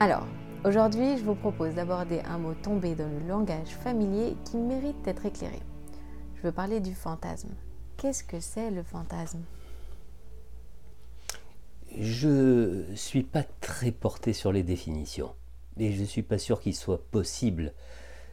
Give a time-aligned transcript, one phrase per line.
[0.00, 0.28] Alors,
[0.64, 5.26] aujourd'hui, je vous propose d'aborder un mot tombé dans le langage familier qui mérite d'être
[5.26, 5.58] éclairé.
[6.36, 7.48] Je veux parler du fantasme.
[7.96, 9.42] Qu'est-ce que c'est le fantasme?
[11.98, 15.34] Je suis pas très porté sur les définitions
[15.78, 17.72] et je ne suis pas sûr qu'il soit possible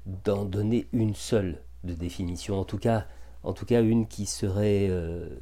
[0.06, 3.08] d'en donner une seule de définition, en tout cas,
[3.44, 5.40] une qui serait euh,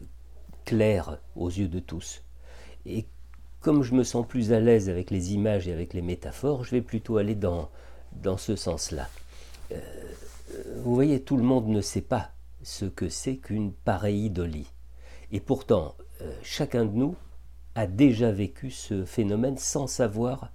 [0.63, 2.23] claire aux yeux de tous.
[3.63, 6.71] Comme je me sens plus à l'aise avec les images et avec les métaphores, je
[6.71, 7.69] vais plutôt aller dans,
[8.11, 9.07] dans ce sens-là.
[9.71, 9.79] Euh,
[10.83, 12.31] vous voyez, tout le monde ne sait pas
[12.61, 14.69] ce que c'est qu'une pareidolie.
[15.31, 17.15] Et pourtant, euh, chacun de nous
[17.75, 20.51] a déjà vécu ce phénomène sans savoir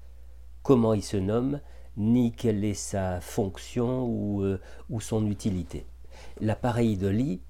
[0.63, 1.63] comment il se nomme,
[1.97, 5.87] ni quelle est sa fonction ou, euh, ou son utilité.
[6.43, 7.41] La pareidolie,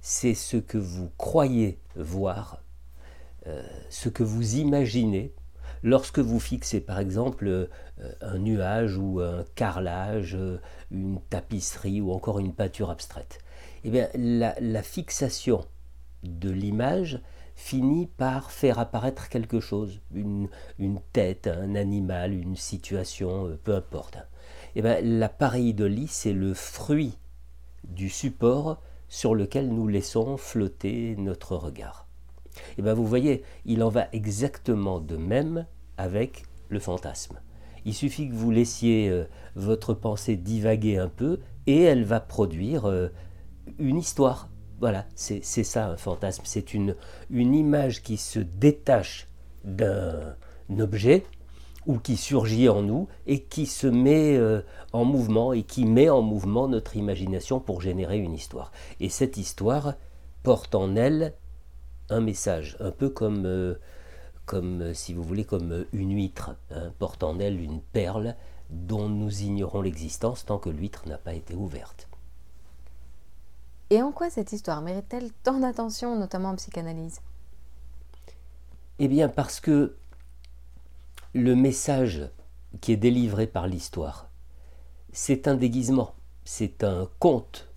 [0.00, 2.65] c'est ce que vous croyez voir euh,
[3.90, 5.34] ce que vous imaginez
[5.82, 7.68] lorsque vous fixez par exemple euh,
[8.20, 13.38] un nuage ou un carrelage, euh, une tapisserie ou encore une peinture abstraite.
[13.84, 15.64] Eh bien, la, fixation
[16.24, 17.20] de l'image
[17.54, 20.48] finit par faire apparaître quelque chose, une,
[21.12, 24.18] tête, un animal, une situation, peu importe.
[24.74, 27.16] Eh bien, la pareidolie, c'est le fruit
[27.84, 32.05] du support sur lequel nous laissons flotter notre regard.
[32.56, 37.40] Et eh bien vous voyez, il en va exactement de même avec le fantasme.
[37.84, 42.86] Il suffit que vous laissiez euh, votre pensée divaguer un peu et elle va produire
[42.86, 43.08] euh,
[43.78, 44.48] une histoire.
[44.80, 46.42] Voilà, c'est ça un fantasme.
[46.44, 46.96] C'est une,
[47.30, 49.28] une image qui se détache
[49.64, 50.34] d'un
[50.78, 51.24] objet
[51.86, 54.60] ou qui surgit en nous et qui se met euh,
[54.92, 58.72] en mouvement et qui met en mouvement notre imagination pour générer une histoire.
[59.00, 59.94] Et cette histoire
[60.42, 61.34] porte en elle
[62.08, 63.74] un message, un peu comme, euh,
[64.44, 68.34] comme euh, si vous voulez, comme euh, une huître, hein, porte en elle une perle
[68.70, 72.08] dont nous ignorons l'existence tant que l'huître n'a pas été ouverte.
[73.90, 77.20] Et en quoi cette histoire mérite-t-elle tant d'attention, notamment en psychanalyse?
[78.98, 79.96] Eh bien parce que
[81.34, 82.28] le message
[82.80, 84.30] qui est délivré par l'histoire,
[85.12, 86.14] c'est un déguisement,
[86.44, 87.68] c'est un conte,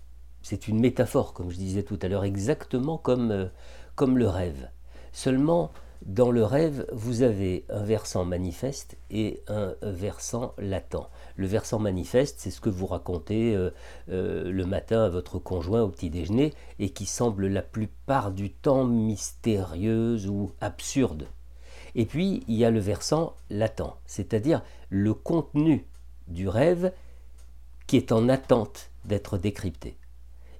[0.42, 3.50] c'est une métaphore, comme je disais tout à l'heure, exactement comme,
[4.06, 4.70] le rêve.
[5.12, 5.70] Seulement,
[6.06, 11.10] dans le rêve, vous avez un versant manifeste et un versant latent.
[11.36, 13.70] Le versant manifeste, c'est ce que vous racontez euh,
[14.08, 18.50] euh, le matin à votre conjoint au petit déjeuner et qui semble la plupart du
[18.50, 21.26] temps mystérieuse ou absurde.
[21.94, 25.86] Et puis, il y a le versant latent, c'est-à-dire le contenu
[26.28, 26.92] du rêve
[27.86, 29.96] qui est en attente d'être décrypté.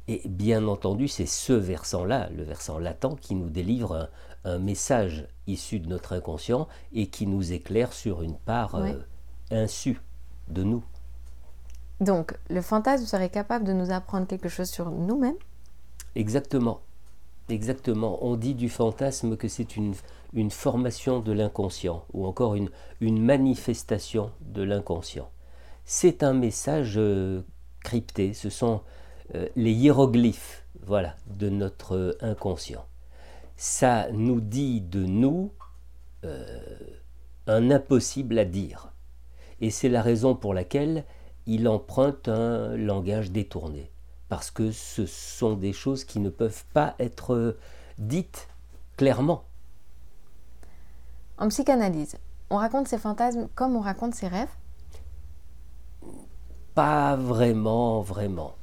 [0.08, 4.10] Et bien entendu, c'est ce versant-là, le versant latent, qui nous délivre
[4.44, 8.94] un, message issu de notre inconscient et qui nous éclaire sur une part euh,
[9.50, 10.00] insu
[10.48, 10.82] de nous.
[12.00, 15.36] Donc, le fantasme serait capable de nous apprendre quelque chose sur nous-mêmes?
[16.14, 16.80] Exactement.
[17.50, 18.24] Exactement.
[18.24, 19.94] On dit du fantasme que c'est une,
[20.32, 25.28] une formation de l'inconscient ou encore une, une manifestation de l'inconscient.
[25.84, 27.42] C'est un message euh,
[27.82, 28.32] crypté.
[28.32, 28.82] Ce sont
[29.56, 32.86] les hiéroglyphes voilà, de notre inconscient.
[33.56, 35.52] Ça nous dit de nous
[36.24, 36.60] euh,
[37.46, 38.92] un impossible à dire.
[39.60, 41.04] Et c'est la raison pour laquelle
[41.46, 43.90] il emprunte un langage détourné.
[44.28, 47.56] Parce que ce sont des choses qui ne peuvent pas être
[47.98, 48.48] dites
[48.96, 49.44] clairement.
[51.38, 52.16] En psychanalyse,
[52.48, 54.48] on raconte ses fantasmes comme on raconte ses rêves?
[56.74, 58.54] Pas vraiment, vraiment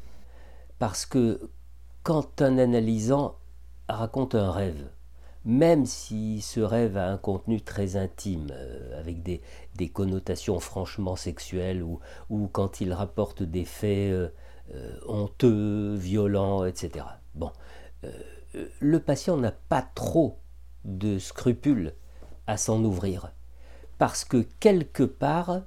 [0.79, 1.49] parce que
[2.03, 3.37] quand un analysant
[3.89, 4.89] raconte un rêve,
[5.45, 9.41] même si ce rêve a un contenu très intime, euh, avec des,
[9.89, 11.99] connotations franchement sexuelles, ou,
[12.51, 14.29] quand il rapporte des faits euh,
[14.73, 17.05] euh, honteux, violents, etc.
[17.33, 17.51] Bon,
[18.79, 20.39] le patient n'a pas trop
[20.85, 21.93] de scrupules
[22.45, 23.31] à s'en ouvrir,
[23.97, 25.61] parce que quelque part,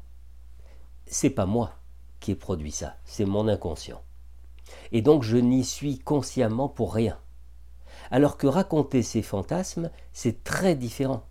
[1.06, 1.74] c'est pas moi
[2.20, 4.02] qui ai produit ça, c'est mon inconscient
[4.92, 7.18] et donc je n'y suis consciemment pour rien.
[8.10, 11.24] Alors que raconter ces fantasmes, c'est très différent.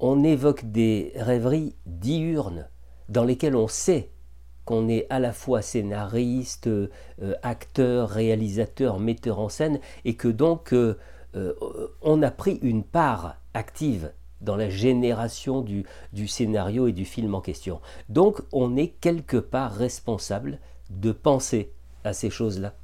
[0.00, 2.68] On évoque des rêveries diurnes
[3.08, 4.10] dans lesquelles on sait
[4.64, 6.88] qu'on est à la fois scénariste, euh,
[7.42, 10.98] acteur, réalisateur, metteur en scène, et que donc euh,
[11.34, 11.54] euh,
[12.00, 17.34] on a pris une part active dans la génération du, du, scénario et du film
[17.34, 17.80] en question.
[18.08, 20.58] Donc on est quelque part responsable
[20.90, 21.72] de penser
[22.04, 22.74] à ces choses-là.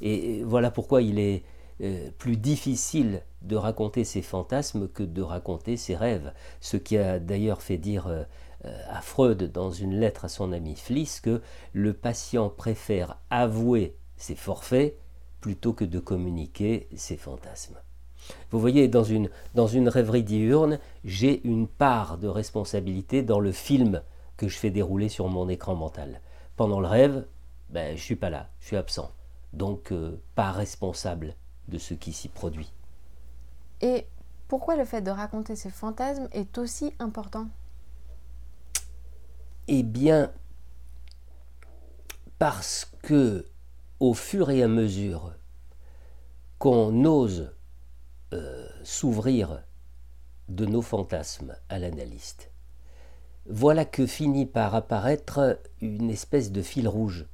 [0.00, 1.42] Et voilà pourquoi il est
[1.80, 6.32] euh, plus difficile de raconter ses fantasmes que de raconter ses rêves.
[6.60, 8.24] Ce qui a d'ailleurs fait dire euh,
[8.88, 11.40] à Freud dans une lettre à son ami Fliss que
[11.72, 14.98] le patient préfère avouer ses forfaits
[15.40, 17.76] plutôt que de communiquer ses fantasmes.
[18.50, 23.52] Vous voyez, dans une, dans une rêverie diurne, j'ai une part de responsabilité dans le
[23.52, 24.02] film
[24.36, 26.20] que je fais dérouler sur mon écran mental.
[26.56, 27.24] Pendant le rêve,
[27.70, 29.10] ben, je ne suis pas là, je suis absent.
[29.52, 31.34] Donc euh, pas responsable
[31.68, 32.72] de ce qui s'y produit.
[33.80, 34.06] Et
[34.48, 37.48] pourquoi le fait de raconter ces fantasmes est aussi important?
[39.68, 40.32] Eh bien,
[42.38, 43.46] parce que
[44.00, 45.34] au fur et à mesure
[46.58, 47.52] qu'on ose
[48.32, 49.62] euh, s'ouvrir
[50.48, 52.50] de nos fantasmes à l'analyste,
[53.46, 57.26] voilà que finit par apparaître une espèce de fil rouge,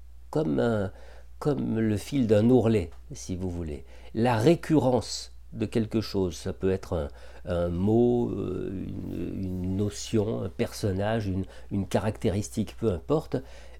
[1.38, 3.84] comme, le fil d'un ourlet, si vous voulez.
[4.14, 7.08] La récurrence de quelque chose, ça peut être
[7.44, 11.30] un, mot, euh, une, notion, un personnage,
[11.70, 13.36] une, caractéristique, peu importe,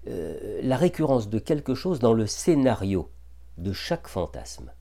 [0.07, 3.09] euh, la récurrence de quelque chose dans le scénario
[3.57, 4.71] de chaque fantasme.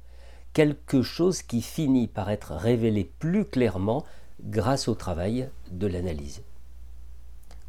[0.53, 4.05] Quelque chose qui finit par être révélé plus clairement
[4.43, 6.43] grâce au travail de l'analyse.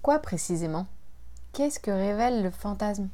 [0.02, 0.86] Quoi précisément?
[1.54, 3.10] Qu'est-ce que révèle le fantasme?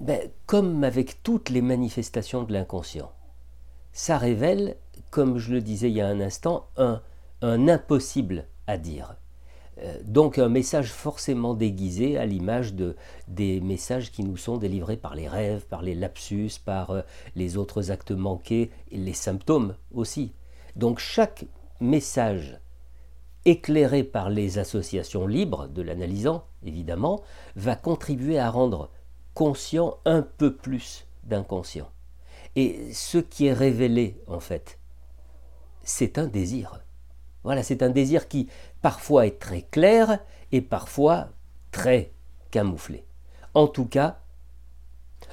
[0.00, 3.12] Ben, Comme avec toutes les manifestations de l'inconscient,
[3.92, 4.76] ça révèle,
[5.10, 7.00] comme je le disais il y a un instant, un,
[7.42, 9.16] impossible à dire.
[9.78, 12.96] Euh, donc un message forcément déguisé à l'image de,
[13.28, 17.02] des messages qui nous sont délivrés par les rêves, par les lapsus, par euh,
[17.34, 20.34] les autres actes manqués, les symptômes aussi.
[20.76, 21.46] Donc chaque
[21.80, 22.60] message
[23.44, 27.22] éclairé par les associations libres de l'analysant, évidemment,
[27.56, 28.90] va contribuer à rendre
[29.40, 31.90] conscient un peu plus d'inconscient.
[32.56, 34.78] Et ce qui est révélé, en fait,
[35.82, 36.84] c'est un désir.
[37.42, 38.50] Voilà, c'est un désir qui
[38.82, 40.18] parfois est très clair
[40.52, 41.30] et parfois
[41.70, 42.12] très
[42.50, 43.06] camouflé.
[43.54, 44.20] En tout cas,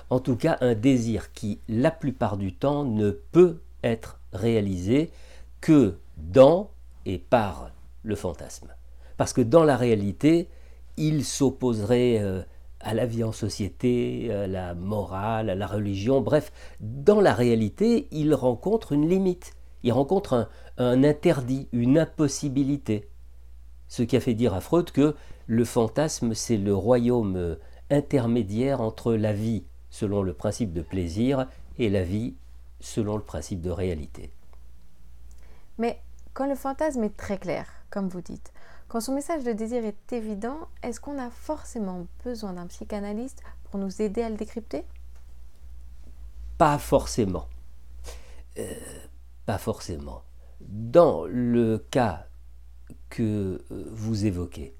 [0.09, 5.11] en tout cas, un désir qui, la plupart du temps, ne peut être réalisé
[5.59, 6.71] que dans
[7.05, 7.71] et par
[8.03, 8.73] le fantasme.
[9.17, 10.47] Parce que dans la réalité,
[10.95, 12.41] il s'opposerait euh,
[12.87, 18.07] à la vie en société, à la morale, à la religion, bref, dans la réalité,
[18.11, 23.09] il rencontre une limite, il rencontre un, interdit, une impossibilité.
[23.89, 25.15] Ce qui a fait dire à Freud que
[25.47, 27.55] le fantasme, c'est le royaume euh,
[27.89, 31.45] intermédiaire entre la vie selon le principe de plaisir
[31.77, 32.35] et la vie
[32.79, 34.31] selon le principe de réalité.
[35.77, 35.99] Mais
[36.33, 38.53] quand le fantasme est très clair, comme vous dites,
[38.87, 43.79] quand son message de désir est évident, est-ce qu'on a forcément besoin d'un psychanalyste pour
[43.79, 44.85] nous aider à le décrypter?
[46.57, 47.47] Pas forcément.
[48.57, 48.73] Euh,
[49.45, 50.23] pas forcément.
[50.61, 52.27] Dans le cas
[53.09, 54.73] que euh, vous évoquez,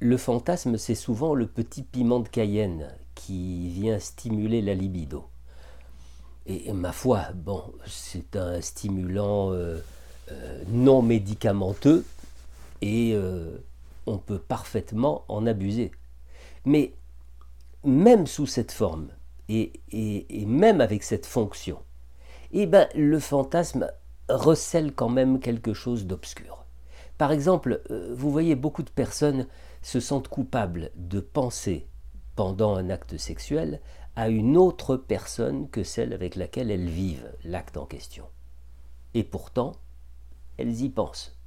[0.00, 5.24] le fantasme, c'est souvent le petit piment de Cayenne qui vient stimuler la libido.
[6.46, 9.80] Et, ma foi, bon, c'est un stimulant euh,
[10.68, 12.04] non médicamenteux,
[12.82, 13.58] et euh,
[14.06, 15.90] on peut parfaitement en abuser.
[16.64, 16.94] Mais
[17.84, 19.08] même sous cette forme,
[19.48, 19.72] et,
[20.46, 21.78] même avec cette fonction,
[22.52, 23.90] eh ben, le fantasme
[24.28, 26.66] recèle quand même quelque chose d'obscur.
[27.16, 29.46] Par exemple, euh, vous voyez, beaucoup de personnes
[29.82, 31.88] se sentent coupables de penser
[32.36, 33.80] pendant un acte sexuel
[34.16, 38.26] à une autre personne que celle avec laquelle elles vivent l'acte en question.
[39.14, 39.72] Et pourtant,
[40.58, 41.37] elles y pensent.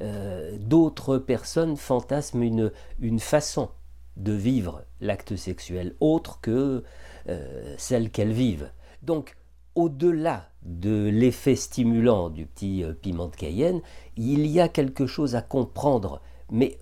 [0.00, 3.70] Euh, d'autres personnes fantasment une, une façon
[4.16, 6.84] de vivre l'acte sexuel autre que
[7.28, 8.70] euh, celle qu'elles vivent.
[9.02, 9.36] Donc,
[9.74, 13.80] au-delà de l'effet stimulant du petit euh, piment de Cayenne,
[14.16, 16.20] il y a quelque chose à comprendre,
[16.50, 16.78] mais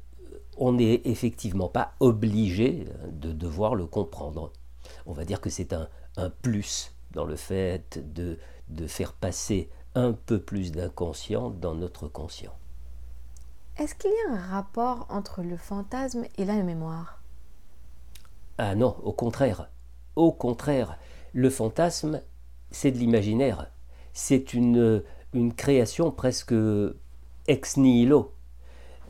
[0.59, 4.52] on n'est effectivement pas obligé de devoir le comprendre.
[5.07, 8.38] On va dire que c'est un, un, plus dans le fait de,
[8.69, 12.52] de faire passer un peu plus d'inconscient dans notre conscient.
[13.79, 17.23] Est-ce qu'il y a un rapport entre le fantasme et la mémoire?
[18.59, 19.71] Ah non, au contraire.
[20.14, 20.99] Au contraire,
[21.33, 22.21] le fantasme,
[22.71, 23.71] c'est de l'imaginaire.
[24.12, 25.02] C'est une,
[25.33, 26.55] une création presque
[27.49, 28.35] ex nihilo.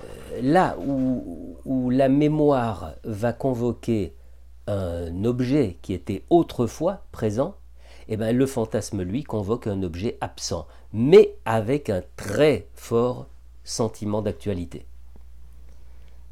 [0.01, 4.15] Euh, là où, où la mémoire va convoquer
[4.69, 7.57] un objet qui était autrefois présent,
[8.09, 13.27] eh ben, le fantasme, lui, convoque un objet absent, mais avec un très fort
[13.65, 14.87] sentiment d'actualité.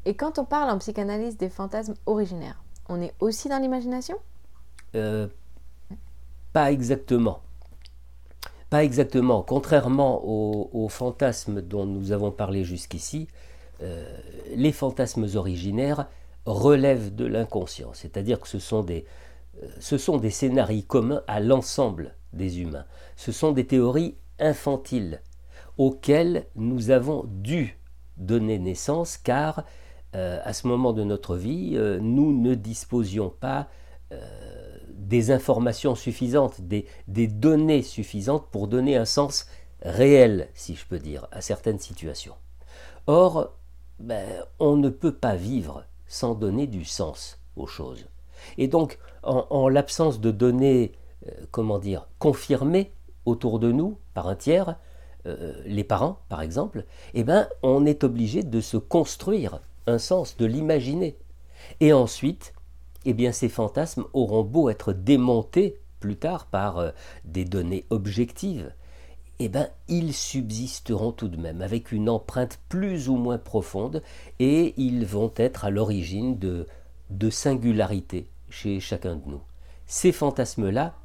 [0.05, 4.17] Et quand on parle en psychanalyse des fantasmes originaires, on est aussi dans l'imagination?
[4.95, 5.27] Euh,
[6.53, 7.41] Pas exactement.
[8.69, 9.43] Pas exactement.
[9.43, 13.27] Contrairement aux, fantasmes dont nous avons parlé jusqu'ici,
[14.55, 16.07] les fantasmes originaires
[16.45, 19.05] relèvent de l'inconscient, c'est-à-dire que ce sont des,
[19.79, 22.85] ce sont des scénarios communs à l'ensemble des humains.
[23.15, 25.21] Ce sont des théories infantiles
[25.77, 27.77] auxquelles nous avons dû
[28.17, 29.63] donner naissance car
[30.13, 33.69] euh, à ce moment de notre vie, euh, nous ne disposions pas
[34.11, 34.19] euh,
[34.89, 36.85] des informations suffisantes, des,
[37.27, 39.47] données suffisantes pour donner un sens
[39.81, 42.35] réel, si je peux dire, à certaines situations.
[43.07, 43.53] Or,
[43.99, 44.27] ben,
[44.59, 48.05] on ne peut pas vivre sans donner du sens aux choses.
[48.57, 50.93] Et donc, en, l'absence de données,
[51.51, 52.91] comment dire, confirmées
[53.25, 54.75] autour de nous par un tiers,
[55.65, 60.45] les parents par exemple, eh ben, on est obligé de se construire un sens, de
[60.45, 61.17] l'imaginer.
[61.79, 62.53] Et ensuite,
[63.05, 66.91] eh bien, ces fantasmes auront beau être démontés plus tard par euh,
[67.25, 68.73] des données objectives,
[69.39, 74.03] eh bien, ils subsisteront tout de même avec une empreinte plus ou moins profonde
[74.39, 76.67] et ils vont être à l'origine de,
[77.09, 79.41] de singularités chez chacun de nous.
[79.87, 80.95] Ces fantasmes-là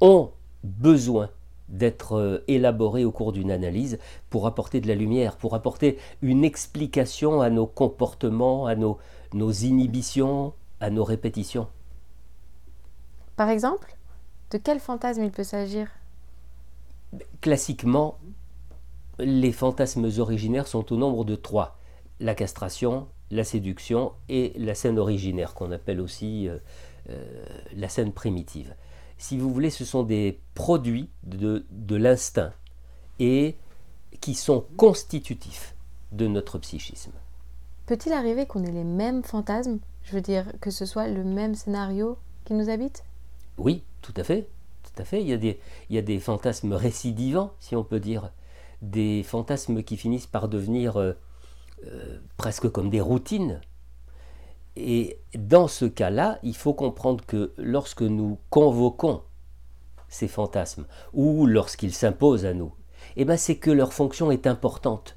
[0.00, 0.30] ont
[0.62, 1.30] besoin
[1.70, 3.98] d'être euh, élaboré au cours d'une analyse
[4.28, 8.98] pour apporter de la lumière, pour apporter une explication à nos comportements, à nos,
[9.32, 11.68] nos inhibitions, à nos répétitions.
[13.36, 13.96] Par exemple,
[14.50, 15.88] de quel fantasme il peut s'agir?
[17.40, 18.18] Classiquement,
[19.18, 21.78] les fantasmes originaires sont au nombre de trois.
[22.18, 26.58] La castration, la séduction et la scène originaire, qu'on appelle aussi euh,
[27.08, 28.74] euh, la scène primitive
[29.20, 31.62] si vous voulez, ce sont des produits de,
[31.94, 32.52] l'instinct
[33.18, 33.56] et
[34.22, 35.76] qui sont constitutifs
[36.10, 37.12] de notre psychisme.
[37.84, 41.54] Peut-il arriver qu'on ait les mêmes fantasmes Je veux dire, que ce soit le même
[41.54, 43.04] scénario qui nous habite?
[43.58, 44.48] Oui, tout à fait.
[44.84, 45.20] Tout à fait.
[45.20, 45.60] Il y, a des,
[45.90, 48.32] il y a des fantasmes récidivants, si on peut dire.
[48.80, 51.12] Des fantasmes qui finissent par devenir euh,
[51.84, 53.60] euh, presque comme des routines.
[54.76, 59.22] Et dans ce cas-là, il faut comprendre que lorsque nous convoquons
[60.08, 62.74] ces fantasmes, ou lorsqu'ils s'imposent à nous,
[63.16, 65.16] eh ben c'est que leur fonction est importante.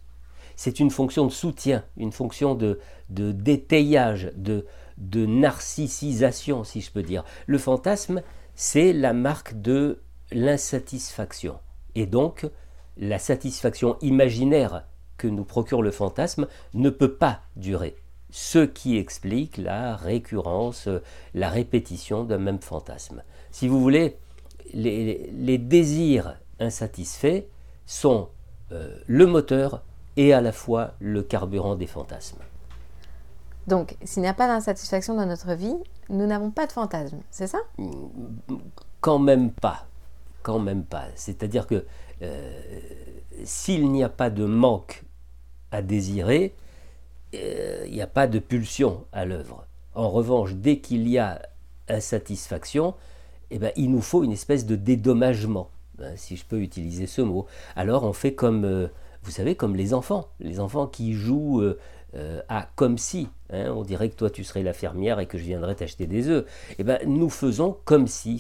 [0.55, 2.79] C'est une fonction de soutien, une fonction de,
[3.09, 4.65] de détaillage, de,
[4.97, 7.23] de narcissisation, si je peux dire.
[7.47, 8.21] Le fantasme,
[8.55, 11.59] c'est la marque de l'insatisfaction.
[11.95, 12.47] Et donc,
[12.97, 14.85] la satisfaction imaginaire
[15.17, 17.95] que nous procure le fantasme ne peut pas durer
[18.33, 20.89] ce qui explique la récurrence,
[21.35, 23.21] la répétition d'un même fantasme.
[23.51, 24.17] Si vous voulez,
[24.73, 27.43] les, désirs insatisfaits
[27.85, 28.29] sont
[28.71, 29.83] euh, le moteur
[30.17, 32.39] et à la fois le carburant des fantasmes.
[33.67, 35.75] Donc, s'il n'y a pas d'insatisfaction dans notre vie,
[36.09, 37.59] nous n'avons pas de fantasme, c'est ça?
[38.99, 39.85] Quand même pas.
[40.41, 41.05] Quand même pas.
[41.13, 41.85] C'est-à-dire que
[42.23, 42.61] euh,
[43.43, 45.03] s'il n'y a pas de manque
[45.69, 46.55] à désirer,
[47.33, 49.65] euh, il n'y a pas de pulsion à l'œuvre.
[49.95, 51.41] En revanche, dès qu'il y a
[51.87, 52.95] insatisfaction,
[53.51, 57.21] eh ben, il nous faut une espèce de dédommagement, hein, si je peux utiliser ce
[57.21, 57.45] mot.
[57.75, 58.87] Alors on fait comme, euh,
[59.23, 63.83] vous savez, comme les enfants, les enfants qui jouent euh, à comme si, hein, on
[63.83, 66.45] dirait que toi tu serais la fermière et que je viendrais t'acheter des œufs.
[66.79, 68.39] Eh ben, nous faisons comme si,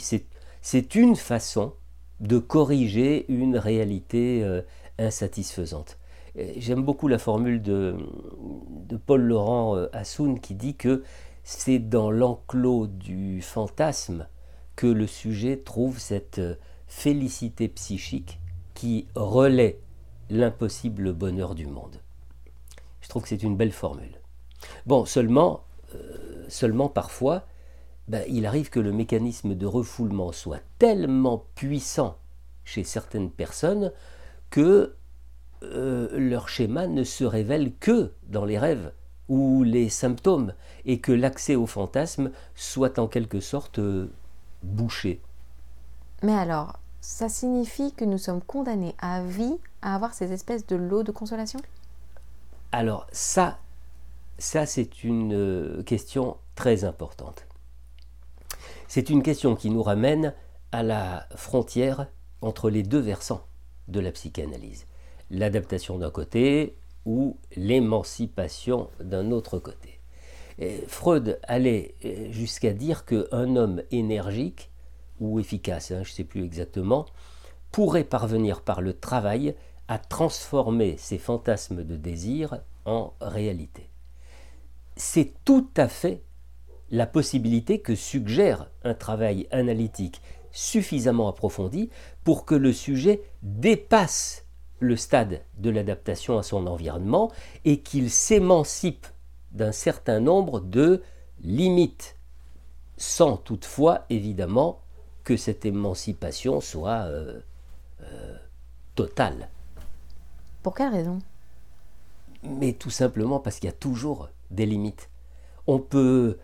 [0.61, 1.73] c'est une façon
[2.19, 4.47] de corriger une réalité
[4.97, 5.97] insatisfaisante.
[6.35, 7.95] J'aime beaucoup la formule de,
[9.05, 11.03] Paul Laurent euh, Assoun qui dit que
[11.43, 14.27] c'est dans l'enclos du fantasme
[14.75, 16.55] que le sujet trouve cette euh,
[16.87, 18.39] félicité psychique
[18.73, 19.79] qui relaie
[20.31, 22.01] l'impossible bonheur du monde.
[23.01, 24.19] Je trouve que c'est une belle formule.
[24.87, 27.45] Bon, seulement, euh, seulement parfois,
[28.07, 32.17] ben, il arrive que le mécanisme de refoulement soit tellement puissant
[32.63, 33.91] chez certaines personnes
[34.49, 34.95] que
[35.63, 38.91] euh, leur schéma ne se révèle que dans les rêves
[39.29, 40.53] ou les symptômes,
[40.85, 44.11] et que l'accès au fantasme soit en quelque sorte euh,
[44.63, 45.21] bouché.
[46.21, 50.75] Mais alors, ça signifie que nous sommes condamnés à vie à avoir ces espèces de
[50.75, 51.59] lots de consolation?
[52.71, 53.59] Alors ça,
[54.37, 57.45] ça c'est une euh, question très importante.
[58.87, 60.33] C'est une question qui nous ramène
[60.71, 62.07] à la frontière
[62.41, 63.45] entre les deux versants
[63.87, 64.85] de la psychanalyse
[65.33, 66.75] l'adaptation d'un côté
[67.05, 69.99] ou l'émancipation d'un autre côté.
[70.87, 74.69] Freud allait euh, jusqu'à dire qu'un homme énergique
[75.19, 77.05] ou efficace, hein, je ne sais plus exactement,
[77.71, 79.55] pourrait parvenir par le travail
[79.87, 83.89] à transformer ses fantasmes de désir en réalité.
[84.95, 86.21] C'est tout à fait
[86.91, 90.21] la possibilité que suggère un travail analytique
[90.51, 91.89] suffisamment approfondi
[92.23, 94.42] pour que le sujet dépasse
[94.83, 97.31] le stade de l'adaptation à son environnement
[97.65, 99.07] et qu'il s'émancipe
[99.51, 101.01] d'un certain nombre de
[101.41, 102.17] limites,
[102.97, 104.81] sans toutefois évidemment
[105.23, 107.39] que cette émancipation soit euh,
[108.01, 108.37] euh,
[108.95, 109.49] totale.
[110.61, 111.19] Pour quelle raison?
[112.43, 115.09] Mais tout simplement parce qu'il y a toujours des limites.
[115.65, 116.37] On peut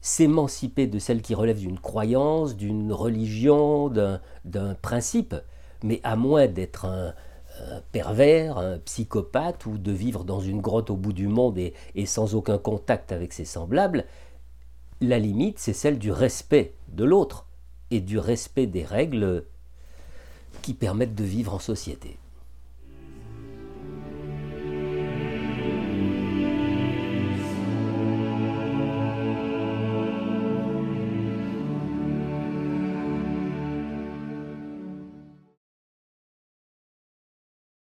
[0.00, 5.34] s'émanciper de celles qui relèvent d'une croyance, d'une religion, d'un principe,
[5.82, 7.14] mais à moins d'être un,
[7.92, 12.34] pervers, un psychopathe, ou de vivre dans une grotte au bout du monde et sans
[12.34, 14.04] aucun contact avec ses semblables,
[15.00, 17.46] la limite, c'est celle du respect de l'autre
[17.90, 19.44] et du respect des règles
[20.62, 22.18] qui permettent de vivre en société.